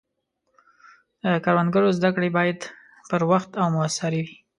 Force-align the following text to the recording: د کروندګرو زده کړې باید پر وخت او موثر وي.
د 1.23 1.25
کروندګرو 1.45 1.95
زده 1.97 2.09
کړې 2.15 2.29
باید 2.37 2.59
پر 3.09 3.21
وخت 3.31 3.51
او 3.61 3.65
موثر 3.75 4.11
وي. 4.25 4.35